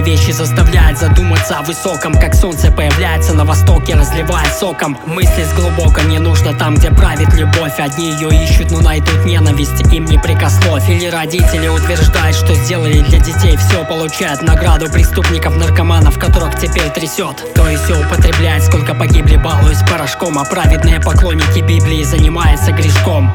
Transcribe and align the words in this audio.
вещи 0.00 0.30
заставляют 0.30 0.96
задуматься 0.96 1.58
о 1.58 1.62
высоком 1.62 2.14
Как 2.14 2.34
солнце 2.34 2.70
появляется 2.70 3.34
на 3.34 3.44
востоке, 3.44 3.96
разливая 3.96 4.46
соком. 4.60 4.96
Мысли 5.06 5.42
с 5.42 5.52
глубоко 5.54 6.02
не 6.02 6.20
нужно 6.20 6.56
там, 6.56 6.76
где 6.76 6.92
правит 6.92 7.34
любовь. 7.34 7.80
Одни 7.80 8.12
ее 8.12 8.28
ищут, 8.44 8.70
но 8.70 8.80
найдут 8.80 9.24
ненависть, 9.24 9.92
им 9.92 10.04
не 10.04 10.18
прикословь 10.18 10.88
Или 10.88 11.06
родители 11.06 11.66
утверждают, 11.66 12.36
что 12.36 12.54
сделали 12.54 13.00
для 13.00 13.18
детей 13.18 13.56
все 13.56 13.84
Получают 13.84 14.42
награду 14.42 14.88
преступников, 14.88 15.56
наркоманов, 15.56 16.16
которых 16.16 16.56
теперь 16.56 16.88
трясет 16.90 17.44
То 17.54 17.68
есть 17.68 17.82
все 17.84 18.00
употребляет, 18.00 18.62
сколько 18.62 18.94
погибли, 18.94 19.36
балуясь 19.36 19.82
порошком 19.90 20.38
А 20.38 20.44
праведные 20.44 21.00
поклонники 21.00 21.58
Библии 21.58 22.04
занимаются 22.04 22.70
грешком 22.70 23.32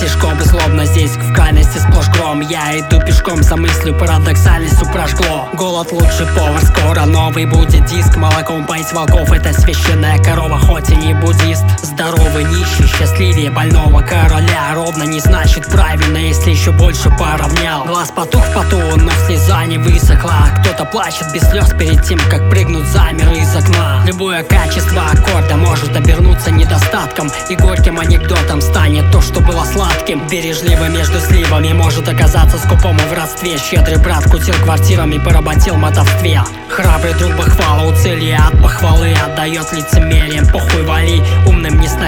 Тяжко 0.00 0.36
злобно 0.44 0.84
здесь 0.84 1.12
в 1.16 1.32
крайности 1.32 1.78
сплошь 1.78 2.08
гром. 2.10 2.40
Я 2.40 2.78
иду 2.78 3.00
пешком 3.00 3.42
за 3.42 3.56
мыслью 3.56 3.94
парадоксальностью 3.98 4.86
прожгло 4.92 5.48
Голод 5.54 5.90
лучший 5.90 6.26
повар, 6.36 6.60
скоро 6.62 7.06
новый 7.06 7.46
будет 7.46 7.65
диск 7.86 8.16
Молоком 8.16 8.66
поить 8.66 8.92
волков. 8.92 9.32
Это 9.32 9.52
священная 9.52 10.18
корова 10.18 10.58
Хоть 10.58 10.90
и 10.90 10.96
не 10.96 11.14
буддист. 11.14 11.64
Здоровый 11.82 12.44
нищий, 12.44 12.86
счастливее 12.86 13.50
больного 13.50 14.00
короля. 14.02 14.74
Ровно 14.74 15.04
не 15.04 15.20
значит 15.20 15.66
правильно, 15.66 16.18
если 16.18 16.50
еще 16.50 16.72
больше 16.72 17.10
поравнял. 17.10 17.84
Глаз 17.84 18.10
потух 18.10 18.44
в 18.44 18.54
поту, 18.54 18.80
но 18.96 19.10
слеза 19.26 19.64
не 19.64 19.78
высохла. 19.78 20.48
Кто-то 20.60 20.84
плачет 20.84 21.32
без 21.32 21.42
слез 21.48 21.70
перед 21.78 22.02
тем, 22.04 22.18
как 22.30 22.48
прыгнуть 22.50 22.86
замер 22.88 23.32
из 23.32 23.54
окна. 23.54 24.02
Любое 24.04 24.42
качество 24.42 25.02
аккорда 25.12 25.56
может 25.56 25.96
обернуться 25.96 26.50
недостатком. 26.50 27.30
И 27.48 27.56
горьким 27.56 27.98
анекдотом 27.98 28.60
станет 28.60 29.10
то, 29.10 29.20
что 29.20 29.40
было 29.40 29.64
сладко 29.64 29.95
сладким 30.16 30.28
Бережливо 30.28 30.88
между 30.88 31.20
сливами 31.20 31.72
может 31.72 32.08
оказаться 32.08 32.58
скупому 32.58 32.98
в 32.98 33.12
родстве. 33.12 33.58
Щедрый 33.58 33.98
брат 33.98 34.24
кутил 34.24 34.54
квартирами, 34.62 35.18
поработил 35.18 35.76
мотовстве. 35.76 36.42
Храбрый 36.68 37.14
друг 37.14 37.36
похвала 37.36 37.88
у 37.88 37.94
цели 37.94 38.32
от 38.32 38.60
похвалы 38.60 39.14
Отдает 39.14 39.72
лицемерием, 39.72 40.46
похуй 40.46 40.82
вали 40.82 41.05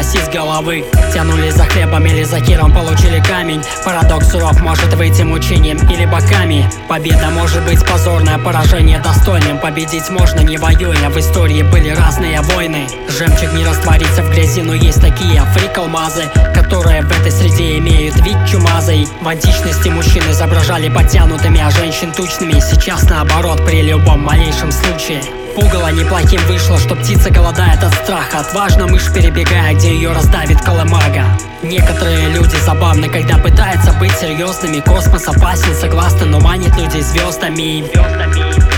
Сноси 0.09 0.25
с 0.25 0.28
головы. 0.28 0.84
Тянули 1.12 1.51
за 1.51 1.64
хлебом 1.64 2.06
или 2.06 2.23
за 2.23 2.41
киром, 2.41 2.73
получили 2.73 3.20
камень. 3.20 3.62
Парадокс 3.84 4.31
суров 4.31 4.59
может 4.61 4.95
выйти 4.95 5.23
мучением 5.23 5.77
или 5.91 6.06
боками. 6.06 6.67
Победа 6.89 7.28
может 7.31 7.62
быть 7.64 7.84
позорное, 7.87 8.39
поражение 8.39 9.01
достойным. 9.01 9.59
Победить 9.59 10.09
можно 10.09 10.41
не 10.41 10.56
воюя, 10.56 11.11
в 11.11 11.19
истории 11.19 11.62
были 11.62 11.91
разные 11.91 12.41
войны. 12.41 12.86
Жемчуг 13.09 13.53
не 13.53 13.67
растворится 13.67 14.23
в 14.23 14.31
грязи, 14.31 14.62
но 14.62 14.73
есть 14.75 15.01
такие 15.01 15.42
фрикалмазы 15.55 16.25
Которые 16.55 17.03
в 17.03 17.11
этой 17.11 17.33
среде 17.33 17.79
имеют 17.79 18.17
вид 18.20 18.36
чумазой 18.47 19.09
В 19.20 19.29
античности 19.29 19.89
мужчин 19.89 20.23
изображали 20.31 20.89
подтянутыми, 20.89 21.61
а 21.61 21.70
женщин 21.70 22.12
тучными. 22.12 22.61
Сейчас 22.61 23.03
наоборот, 23.11 23.64
при 23.67 23.83
любом 23.83 24.23
малейшем 24.23 24.73
случае 24.73 25.20
Пугало 25.59 25.91
неплохим 25.91 26.41
вышло, 26.47 26.78
что 26.78 26.95
птица 26.95 27.31
голодает 27.31 27.83
от 27.83 27.92
страха. 27.92 28.39
Отважно 28.39 28.87
мышь 28.87 29.12
перебегая, 29.12 29.75
где 29.75 29.92
ее 29.92 30.12
раздавит 30.12 30.61
колымага. 30.61 31.25
Некоторые 31.64 32.28
люди 32.28 32.55
забавны, 32.64 33.09
когда 33.09 33.39
пытаются 33.39 33.92
быть 33.95 34.12
серьезными 34.12 34.79
Космос 34.79 35.27
опасен, 35.27 35.75
согласно, 35.75 36.27
но 36.27 36.39
манит 36.39 36.77
людей 36.77 37.03
звездами, 37.03 37.84
звездами. 37.92 38.69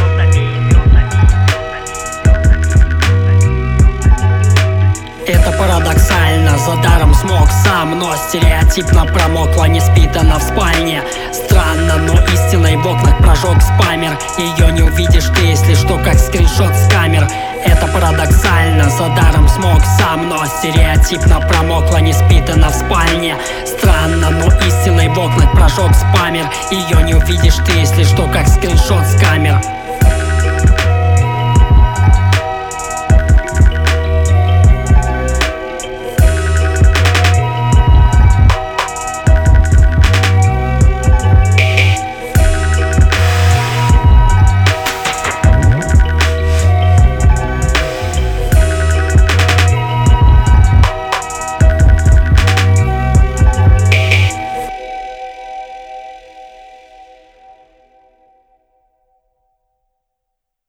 Это 5.26 5.52
парадоксально, 5.52 6.58
за 6.58 6.74
даром 6.82 7.14
смог 7.14 7.48
сам 7.64 7.96
Но 7.98 8.16
стереотипно 8.16 9.06
промокла, 9.06 9.66
не 9.66 9.80
спитана 9.80 10.38
в 10.38 10.42
спальне. 10.42 11.02
Странно, 11.32 11.98
но 11.98 12.14
истиной 12.24 12.76
в 12.76 12.86
окнах 12.86 13.16
прожег 13.18 13.62
спамер. 13.62 14.18
Ее 14.38 14.72
не 14.72 14.82
увидишь 14.82 15.28
ты, 15.36 15.42
если 15.42 15.74
что, 15.74 15.98
скриншот 16.20 16.74
с 16.74 16.88
камер 16.92 17.26
это 17.64 17.86
парадоксально, 17.88 18.88
за 18.88 19.08
даром 19.08 19.48
смог 19.48 19.80
сам 19.98 20.28
Но 20.28 20.44
стереотипно 20.46 21.40
промокла, 21.40 21.98
не 21.98 22.12
спитана 22.12 22.70
в 22.70 22.74
спальне. 22.74 23.36
Странно, 23.66 24.30
но 24.30 24.46
истиной 24.66 25.08
в 25.08 25.18
окнах 25.18 25.52
прожег 25.52 25.94
спамер. 25.94 26.46
Ее 26.70 27.02
не 27.02 27.14
увидишь 27.14 27.56
ты, 27.66 27.72
если 27.72 28.04
что, 28.04 28.26
как 28.28 28.48
скриншот 28.48 29.06
с 29.06 29.20
камер 29.20 29.60